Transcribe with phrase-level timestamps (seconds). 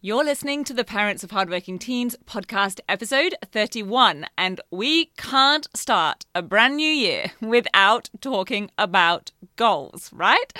[0.00, 6.24] You're listening to the Parents of Hardworking Teens podcast, episode 31, and we can't start
[6.36, 10.50] a brand new year without talking about goals, right?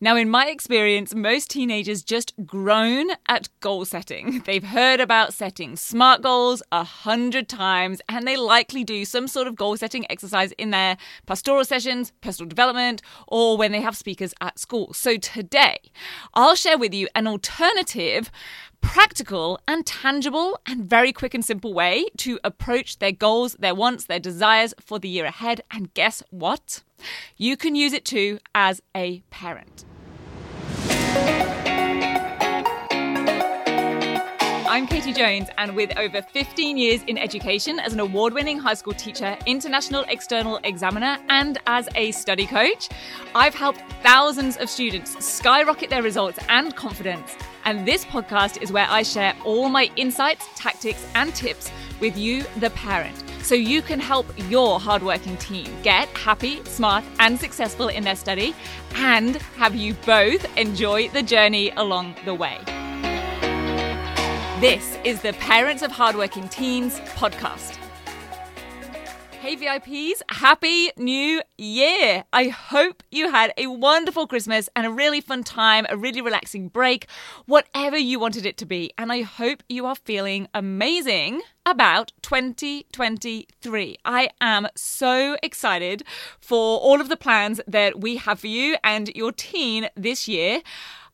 [0.00, 4.42] Now, in my experience, most teenagers just groan at goal setting.
[4.46, 9.46] They've heard about setting SMART goals a hundred times, and they likely do some sort
[9.46, 10.96] of goal setting exercise in their
[11.26, 14.92] pastoral sessions, personal development, or when they have speakers at school.
[14.94, 15.78] So today,
[16.34, 18.30] I'll share with you an alternative
[18.80, 24.06] practical and tangible and very quick and simple way to approach their goals, their wants,
[24.06, 25.60] their desires for the year ahead.
[25.70, 26.82] And guess what?
[27.36, 29.84] You can use it too as a parent.
[34.70, 38.74] I'm Katie Jones, and with over 15 years in education as an award winning high
[38.74, 42.88] school teacher, international external examiner, and as a study coach,
[43.34, 47.34] I've helped thousands of students skyrocket their results and confidence
[47.68, 52.44] and this podcast is where I share all my insights, tactics, and tips with you,
[52.58, 58.04] the parent, so you can help your hardworking team get happy, smart, and successful in
[58.04, 58.54] their study,
[58.96, 62.58] and have you both enjoy the journey along the way.
[64.60, 67.78] This is the Parents of Hardworking Teens podcast.
[69.40, 72.24] Hey VIPs, Happy New Year!
[72.32, 76.66] I hope you had a wonderful Christmas and a really fun time, a really relaxing
[76.66, 77.06] break,
[77.46, 78.90] whatever you wanted it to be.
[78.98, 83.96] And I hope you are feeling amazing about 2023.
[84.04, 86.02] I am so excited
[86.40, 90.62] for all of the plans that we have for you and your teen this year.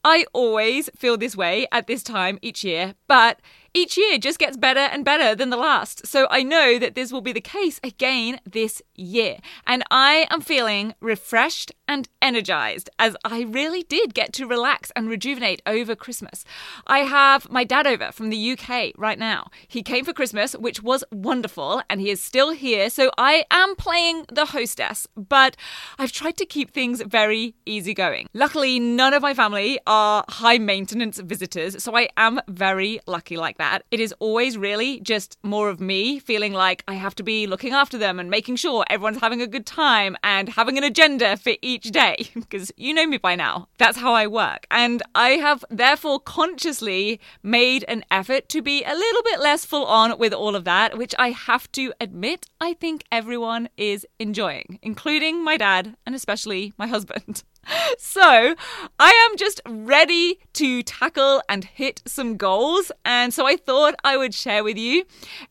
[0.03, 3.41] I always feel this way at this time each year, but
[3.75, 6.07] each year just gets better and better than the last.
[6.07, 9.39] So I know that this will be the case again this year.
[9.67, 15.09] And I am feeling refreshed and energized as I really did get to relax and
[15.09, 16.45] rejuvenate over Christmas.
[16.87, 19.49] I have my dad over from the UK right now.
[19.67, 22.89] He came for Christmas, which was wonderful, and he is still here.
[22.89, 25.57] So I am playing the hostess, but
[25.99, 28.29] I've tried to keep things very easygoing.
[28.33, 33.59] Luckily, none of my family are high maintenance visitors, so I am very lucky like
[33.59, 33.85] that that.
[33.91, 37.73] It is always really just more of me feeling like I have to be looking
[37.73, 41.55] after them and making sure everyone's having a good time and having an agenda for
[41.63, 42.17] each day.
[42.45, 43.69] Because you know me by now.
[43.79, 44.67] That's how I work.
[44.71, 49.87] And I have therefore consciously made an effort to be a little bit less full
[49.87, 54.79] on with all of that, which I have to admit I think everyone is enjoying,
[54.83, 57.43] including my dad and especially my husband.
[57.99, 58.55] so
[58.99, 62.93] I am just ready to tackle and hit some goals.
[63.05, 65.05] And so I thought I would share with you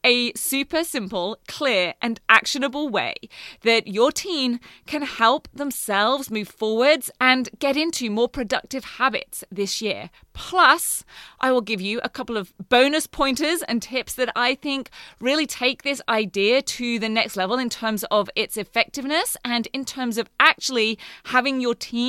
[0.04, 3.16] a super simple, clear, and actionable way
[3.62, 9.82] that your teen can help themselves move forwards and get into more productive habits this
[9.82, 10.10] year.
[10.34, 11.06] Plus,
[11.40, 15.46] I will give you a couple of bonus pointers and tips that I think really
[15.46, 20.18] take this idea to the next level in terms of its effectiveness and in terms
[20.18, 22.03] of actually having your teen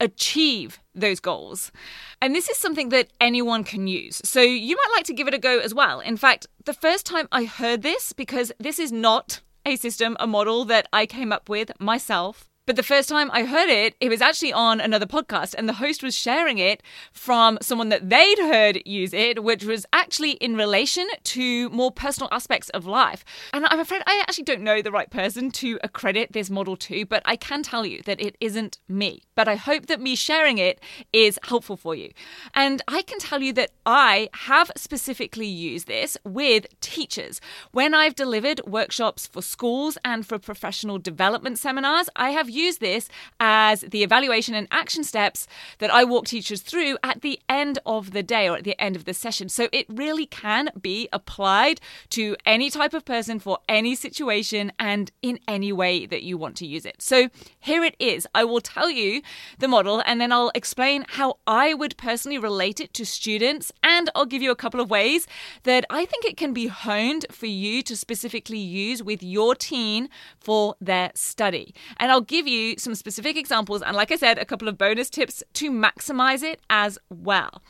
[0.00, 1.72] achieve those goals.
[2.20, 4.20] And this is something that anyone can use.
[4.24, 6.00] So you might like to give it a go as well.
[6.00, 10.26] In fact, the first time I heard this, because this is not a system, a
[10.26, 12.48] model that I came up with myself.
[12.68, 15.72] But the first time I heard it, it was actually on another podcast, and the
[15.72, 20.54] host was sharing it from someone that they'd heard use it, which was actually in
[20.54, 23.24] relation to more personal aspects of life.
[23.54, 27.06] And I'm afraid I actually don't know the right person to accredit this model to,
[27.06, 29.22] but I can tell you that it isn't me.
[29.34, 30.78] But I hope that me sharing it
[31.10, 32.10] is helpful for you.
[32.52, 37.40] And I can tell you that I have specifically used this with teachers.
[37.72, 43.08] When I've delivered workshops for schools and for professional development seminars, I have use this
[43.40, 45.46] as the evaluation and action steps
[45.78, 48.96] that I walk teachers through at the end of the day or at the end
[48.96, 49.48] of the session.
[49.48, 51.80] So it really can be applied
[52.10, 56.56] to any type of person for any situation and in any way that you want
[56.56, 57.00] to use it.
[57.00, 58.26] So here it is.
[58.34, 59.22] I will tell you
[59.58, 64.10] the model and then I'll explain how I would personally relate it to students and
[64.14, 65.26] I'll give you a couple of ways
[65.62, 70.08] that I think it can be honed for you to specifically use with your teen
[70.38, 71.74] for their study.
[71.98, 75.10] And I'll give you some specific examples and, like I said, a couple of bonus
[75.10, 77.62] tips to maximize it as well.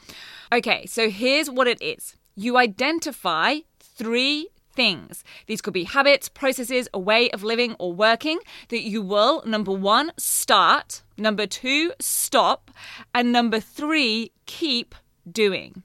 [0.53, 4.49] Okay, so here's what it is you identify three
[4.79, 5.25] things.
[5.47, 8.39] These could be habits, processes, a way of living or working
[8.69, 12.71] that you will, number one, start, number two, stop,
[13.13, 14.95] and number three, keep
[15.31, 15.83] doing.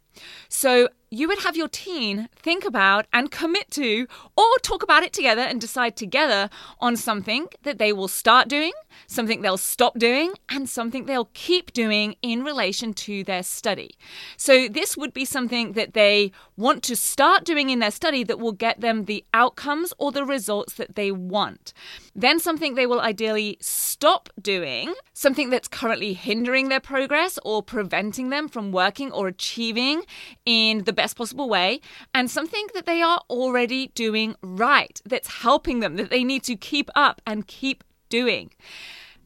[0.48, 5.13] So you would have your teen think about and commit to, or talk about it
[5.13, 6.50] together and decide together
[6.80, 8.71] on something that they will start doing,
[9.06, 13.95] something they'll stop doing, and something they'll keep doing in relation to their study.
[14.38, 18.40] So, this would be something that they want to start doing in their study that
[18.40, 21.74] will get them the outcomes or the results that they want.
[22.16, 28.30] Then, something they will ideally stop doing, something that's currently hindering their progress or preventing
[28.30, 30.04] them from working or achieving
[30.46, 31.82] in the best possible way,
[32.14, 36.56] and something that they are already doing right, that's helping them, that they need to
[36.56, 38.52] keep up and keep doing.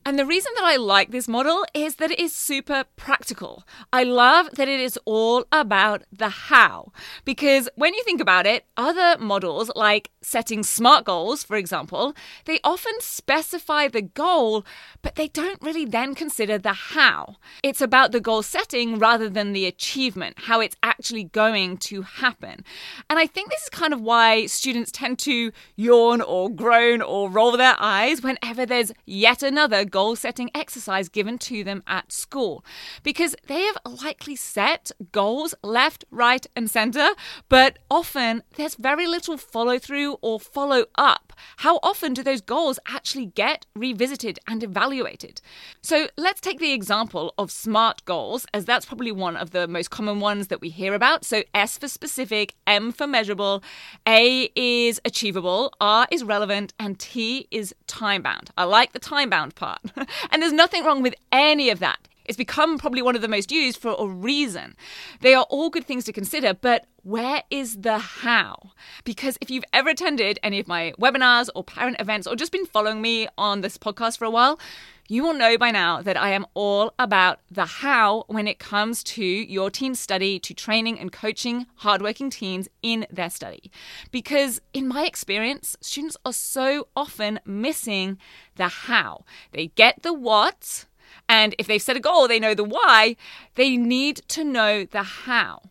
[0.08, 3.66] And the reason that I like this model is that it is super practical.
[3.92, 6.94] I love that it is all about the how.
[7.26, 12.16] Because when you think about it, other models, like setting SMART goals, for example,
[12.46, 14.66] they often specify the goal,
[15.02, 17.36] but they don't really then consider the how.
[17.62, 22.64] It's about the goal setting rather than the achievement, how it's actually going to happen.
[23.10, 27.30] And I think this is kind of why students tend to yawn or groan or
[27.30, 32.64] roll their eyes whenever there's yet another goal setting exercise given to them at school
[33.04, 37.10] because they have likely set goals left, right, and center,
[37.50, 41.34] but often there's very little follow through or follow up.
[41.58, 45.42] How often do those goals actually get revisited and evaluated?
[45.82, 49.90] So let's take the example of SMART goals, as that's probably one of the most
[49.90, 51.26] common ones that we hear about.
[51.26, 53.64] So S for specific, M for measurable,
[54.08, 58.50] A is achievable, R is relevant, and T is time bound.
[58.58, 59.82] I like the time bound part.
[60.32, 62.08] and there's nothing wrong with any of that.
[62.28, 64.76] It's become probably one of the most used for a reason.
[65.22, 68.72] They are all good things to consider, but where is the how?
[69.06, 72.66] Because if you've ever attended any of my webinars or parent events or just been
[72.66, 74.60] following me on this podcast for a while,
[75.08, 79.04] you will know by now that I am all about the how when it comes
[79.04, 83.72] to your team study, to training and coaching hardworking teens in their study.
[84.12, 88.18] Because in my experience, students are so often missing
[88.56, 89.24] the how.
[89.52, 90.86] They get the what,
[91.30, 93.16] and if they've set a goal, they know the why,
[93.56, 95.62] they need to know the how.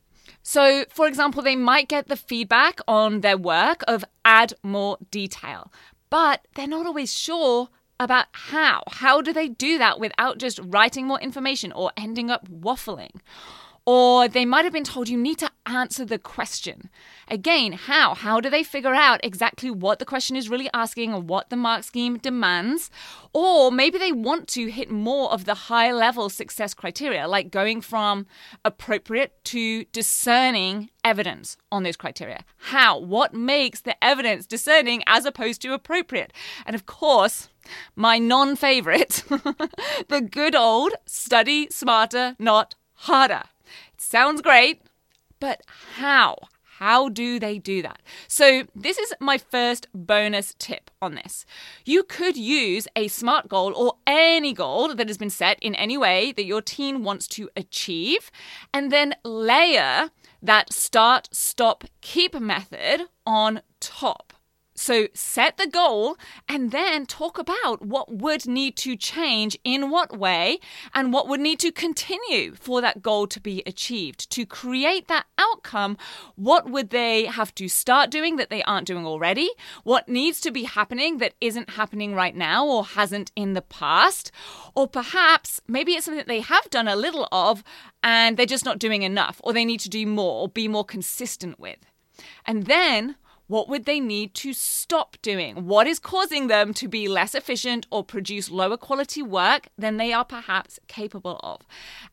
[0.42, 5.72] So, for example, they might get the feedback on their work of add more detail,
[6.08, 7.68] but they're not always sure
[7.98, 8.82] about how.
[8.88, 13.20] How do they do that without just writing more information or ending up waffling?
[13.88, 16.90] Or they might have been told you need to answer the question.
[17.28, 18.14] Again, how?
[18.14, 21.56] How do they figure out exactly what the question is really asking and what the
[21.56, 22.90] mark scheme demands?
[23.32, 27.80] Or maybe they want to hit more of the high level success criteria, like going
[27.80, 28.26] from
[28.64, 32.44] appropriate to discerning evidence on those criteria.
[32.56, 32.98] How?
[32.98, 36.32] What makes the evidence discerning as opposed to appropriate?
[36.64, 37.50] And of course,
[37.94, 39.22] my non favorite,
[40.08, 43.42] the good old study smarter, not harder.
[43.98, 44.82] Sounds great,
[45.40, 45.62] but
[45.96, 46.36] how?
[46.78, 48.02] How do they do that?
[48.28, 51.46] So, this is my first bonus tip on this.
[51.86, 55.96] You could use a SMART goal or any goal that has been set in any
[55.96, 58.30] way that your teen wants to achieve,
[58.74, 60.10] and then layer
[60.42, 64.34] that start, stop, keep method on top.
[64.76, 70.16] So set the goal and then talk about what would need to change in what
[70.16, 70.58] way
[70.94, 74.30] and what would need to continue for that goal to be achieved.
[74.32, 75.96] To create that outcome,
[76.34, 79.48] what would they have to start doing that they aren't doing already?
[79.82, 84.30] What needs to be happening that isn't happening right now or hasn't in the past?
[84.74, 87.64] Or perhaps maybe it's something that they have done a little of
[88.02, 90.84] and they're just not doing enough or they need to do more or be more
[90.84, 91.78] consistent with.
[92.44, 95.66] And then what would they need to stop doing?
[95.66, 100.12] What is causing them to be less efficient or produce lower quality work than they
[100.12, 101.62] are perhaps capable of?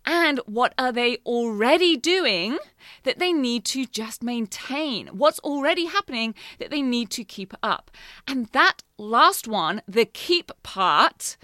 [0.05, 2.57] And what are they already doing
[3.03, 5.07] that they need to just maintain?
[5.07, 7.89] What's already happening that they need to keep up?
[8.27, 11.37] And that last one, the keep part,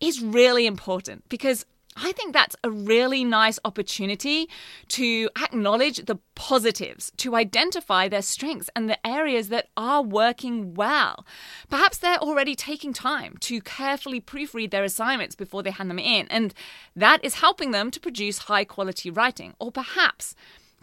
[0.00, 1.64] is really important because
[1.96, 4.48] I think that's a really nice opportunity
[4.88, 11.24] to acknowledge the positives, to identify their strengths and the areas that are working well.
[11.70, 16.26] Perhaps they're already taking time to carefully proofread their assignments before they hand them in,
[16.28, 16.52] and
[16.96, 19.54] that is helping them to produce high quality writing.
[19.60, 20.34] Or perhaps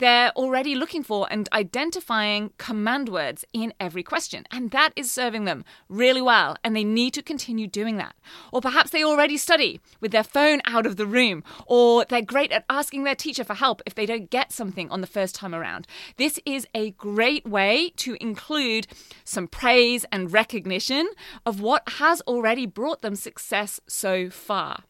[0.01, 5.45] they're already looking for and identifying command words in every question, and that is serving
[5.45, 8.15] them really well, and they need to continue doing that.
[8.51, 12.51] Or perhaps they already study with their phone out of the room, or they're great
[12.51, 15.53] at asking their teacher for help if they don't get something on the first time
[15.53, 15.85] around.
[16.17, 18.87] This is a great way to include
[19.23, 21.09] some praise and recognition
[21.45, 24.85] of what has already brought them success so far.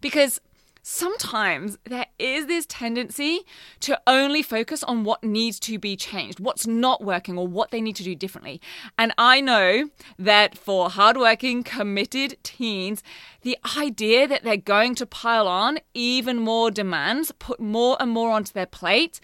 [0.00, 0.40] Because
[0.84, 3.40] sometimes there is this tendency
[3.80, 7.80] to only focus on what needs to be changed, what's not working, or what they
[7.80, 8.60] need to do differently.
[8.98, 9.88] And I know
[10.18, 13.02] that for hardworking, committed teens,
[13.40, 18.30] the idea that they're going to pile on even more demands, put more and more
[18.30, 19.20] onto their plate,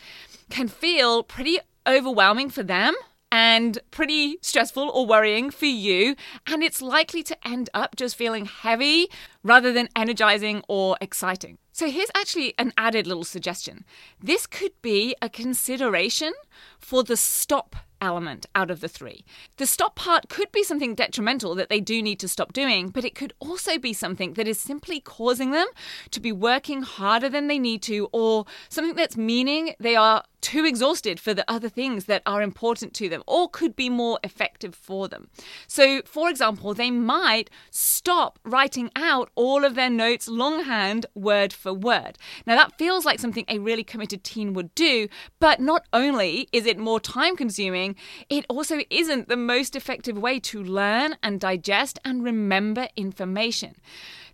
[0.48, 2.94] can feel pretty overwhelming for them
[3.32, 6.16] and pretty stressful or worrying for you.
[6.46, 9.08] And it's likely to end up just feeling heavy
[9.42, 11.58] rather than energizing or exciting.
[11.80, 13.86] So here's actually an added little suggestion.
[14.22, 16.34] This could be a consideration
[16.78, 19.24] for the stop element out of the three.
[19.56, 23.04] The stop part could be something detrimental that they do need to stop doing, but
[23.04, 25.68] it could also be something that is simply causing them
[26.10, 30.64] to be working harder than they need to, or something that's meaning they are too
[30.64, 34.74] exhausted for the other things that are important to them or could be more effective
[34.74, 35.28] for them.
[35.66, 41.69] So, for example, they might stop writing out all of their notes longhand, word for
[41.74, 42.18] word.
[42.46, 45.08] Now, that feels like something a really committed teen would do,
[45.38, 47.96] but not only is it more time consuming,
[48.28, 53.74] it also isn't the most effective way to learn and digest and remember information.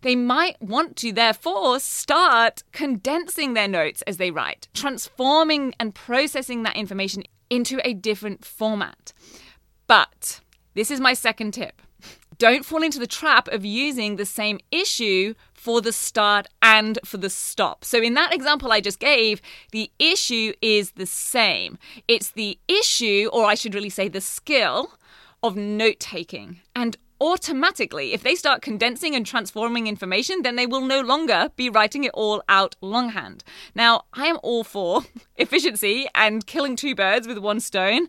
[0.02, 6.62] They might want to, therefore, start condensing their notes as they write, transforming and processing
[6.62, 9.12] that information into a different format.
[9.86, 10.40] But
[10.74, 11.80] this is my second tip.
[12.38, 15.34] Don't fall into the trap of using the same issue
[15.66, 17.84] for the start and for the stop.
[17.84, 19.42] So, in that example I just gave,
[19.72, 21.76] the issue is the same.
[22.06, 24.92] It's the issue, or I should really say the skill,
[25.42, 26.60] of note taking.
[26.76, 31.68] And automatically, if they start condensing and transforming information, then they will no longer be
[31.68, 33.42] writing it all out longhand.
[33.74, 35.02] Now, I am all for
[35.36, 38.06] efficiency and killing two birds with one stone.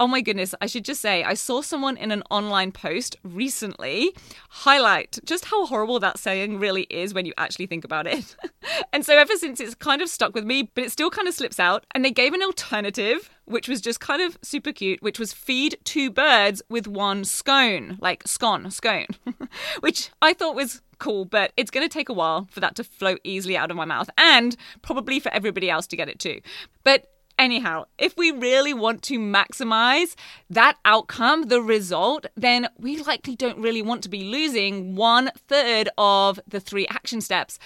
[0.00, 4.14] Oh my goodness, I should just say, I saw someone in an online post recently
[4.48, 8.34] highlight just how horrible that saying really is when you actually think about it.
[8.94, 11.34] and so ever since it's kind of stuck with me, but it still kind of
[11.34, 11.84] slips out.
[11.94, 15.76] And they gave an alternative, which was just kind of super cute, which was feed
[15.84, 19.04] two birds with one scone, like scone, scone,
[19.80, 22.84] which I thought was cool, but it's going to take a while for that to
[22.84, 26.40] flow easily out of my mouth and probably for everybody else to get it too.
[26.84, 27.06] But
[27.40, 30.14] Anyhow, if we really want to maximize
[30.50, 35.88] that outcome, the result, then we likely don't really want to be losing one third
[35.96, 37.58] of the three action steps,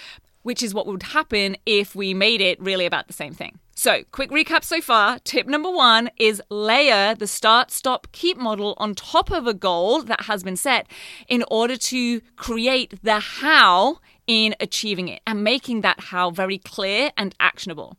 [0.43, 3.59] which is what would happen if we made it really about the same thing.
[3.75, 5.19] So, quick recap so far.
[5.19, 10.03] Tip number one is layer the start, stop, keep model on top of a goal
[10.03, 10.87] that has been set
[11.27, 17.11] in order to create the how in achieving it and making that how very clear
[17.17, 17.97] and actionable.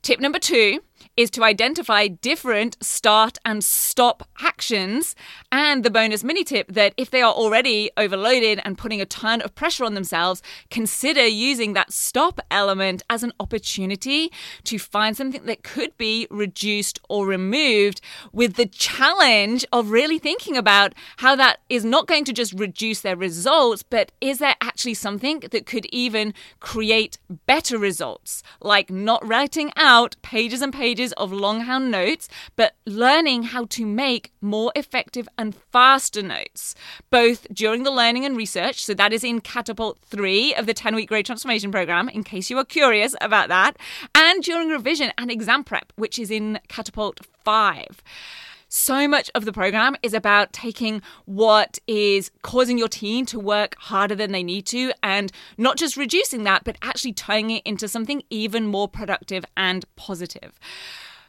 [0.00, 0.80] Tip number two
[1.18, 5.16] is to identify different start and stop actions.
[5.50, 9.40] And the bonus mini tip that if they are already overloaded and putting a ton
[9.42, 14.30] of pressure on themselves, consider using that stop element as an opportunity
[14.62, 18.00] to find something that could be reduced or removed
[18.32, 23.00] with the challenge of really thinking about how that is not going to just reduce
[23.00, 29.26] their results, but is there actually something that could even create better results, like not
[29.26, 34.72] writing out pages and pages pages of longhand notes, but learning how to make more
[34.76, 36.74] effective and faster notes,
[37.10, 38.84] both during the learning and research.
[38.84, 42.50] So that is in Catapult 3 of the 10 week grade transformation program, in case
[42.50, 43.76] you are curious about that,
[44.14, 48.02] and during revision and exam prep, which is in Catapult 5
[48.68, 53.76] so much of the program is about taking what is causing your teen to work
[53.78, 57.88] harder than they need to and not just reducing that, but actually turning it into
[57.88, 60.58] something even more productive and positive.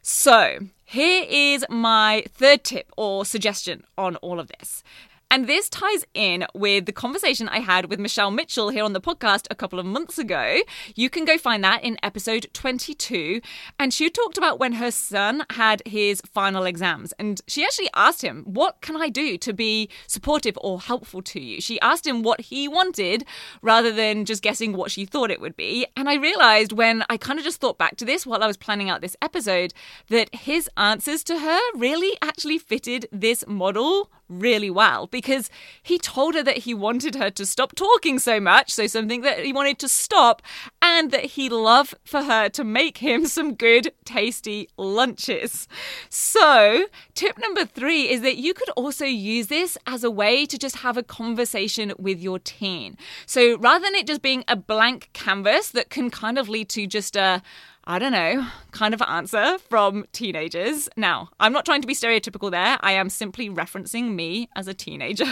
[0.01, 4.83] So, here is my third tip or suggestion on all of this.
[5.31, 9.01] And this ties in with the conversation I had with Michelle Mitchell here on the
[9.01, 10.61] podcast a couple of months ago.
[10.95, 13.39] You can go find that in episode 22.
[13.77, 17.13] And she talked about when her son had his final exams.
[17.19, 21.39] And she actually asked him, What can I do to be supportive or helpful to
[21.39, 21.61] you?
[21.61, 23.23] She asked him what he wanted
[23.61, 25.85] rather than just guessing what she thought it would be.
[25.95, 28.57] And I realized when I kind of just thought back to this while I was
[28.57, 29.75] planning out this episode
[30.07, 35.49] that his answers to her really actually fitted this model really well because
[35.81, 39.43] he told her that he wanted her to stop talking so much, so something that
[39.43, 40.41] he wanted to stop,
[40.81, 45.67] and that he'd love for her to make him some good, tasty lunches.
[46.09, 50.57] So, tip number three is that you could also use this as a way to
[50.57, 52.97] just have a conversation with your teen.
[53.25, 56.87] So, rather than it just being a blank canvas that can kind of lead to
[56.87, 57.41] just a
[57.89, 60.89] I don't know, kind of answer from teenagers.
[60.95, 62.77] Now, I'm not trying to be stereotypical there.
[62.81, 65.25] I am simply referencing me as a teenager.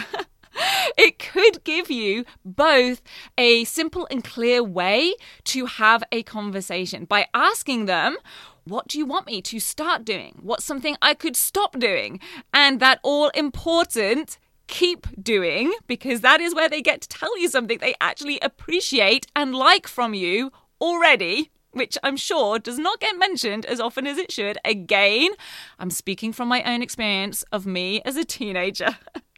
[0.98, 3.04] it could give you both
[3.38, 8.18] a simple and clear way to have a conversation by asking them,
[8.64, 10.40] what do you want me to start doing?
[10.42, 12.20] What's something I could stop doing?
[12.56, 17.50] And that all important keep doing, because that is where they get to tell you
[17.50, 23.18] something they actually appreciate and like from you already which I'm sure does not get
[23.18, 24.58] mentioned as often as it should.
[24.66, 25.32] Again,
[25.80, 28.98] I'm speaking from my own experience of me as a teenager.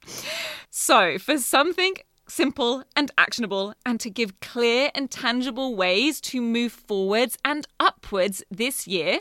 [0.70, 1.96] so, for something
[2.30, 8.44] simple and actionable, and to give clear and tangible ways to move forwards and upwards
[8.50, 9.20] this year,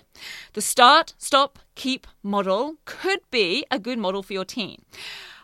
[0.53, 4.85] the start, stop, keep model could be a good model for your team.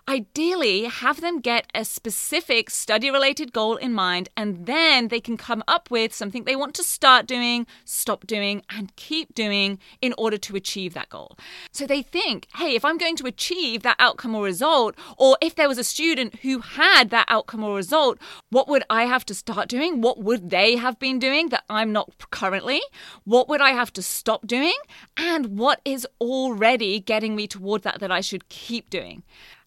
[0.06, 5.38] Ideally, have them get a specific study related goal in mind, and then they can
[5.38, 10.12] come up with something they want to start doing, stop doing, and keep doing in
[10.18, 11.38] order to achieve that goal.
[11.73, 15.54] So they think, hey, if I'm going to achieve that outcome or result, or if
[15.54, 18.18] there was a student who had that outcome or result,
[18.50, 20.02] what would I have to start doing?
[20.02, 22.82] What would they have been doing that I'm not currently?
[23.25, 24.76] What would I have to stop doing?
[25.16, 29.23] And what is already getting me toward that that I should keep doing?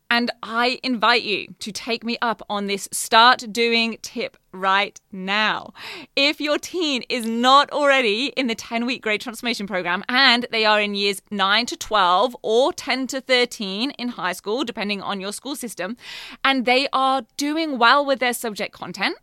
[0.09, 5.73] And I invite you to take me up on this start doing tip right now.
[6.15, 10.65] If your teen is not already in the 10 week grade transformation program and they
[10.65, 15.21] are in years 9 to 12 or 10 to 13 in high school, depending on
[15.21, 15.97] your school system,
[16.43, 19.17] and they are doing well with their subject content,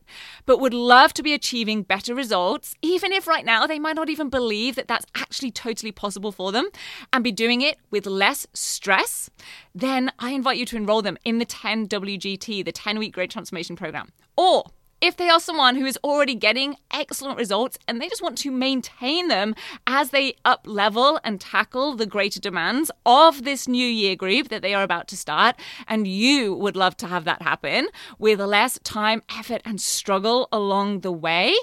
[0.46, 4.08] but would love to be achieving better results, even if right now they might not
[4.08, 6.68] even believe that that's actually totally possible for them,
[7.12, 9.30] and be doing it with less stress,
[9.74, 13.30] then I invite you to enroll them in the 10 WGT, the 10 week grade
[13.30, 14.10] transformation program.
[14.36, 14.64] Or
[15.00, 18.50] if they are someone who is already getting excellent results and they just want to
[18.50, 19.54] maintain them
[19.86, 24.62] as they up level and tackle the greater demands of this new year group that
[24.62, 28.78] they are about to start, and you would love to have that happen with less
[28.84, 31.54] time, effort, and struggle along the way,